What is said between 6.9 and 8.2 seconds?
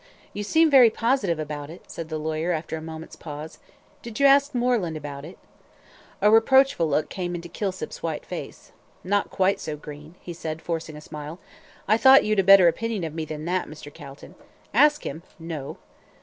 came into Kilsip's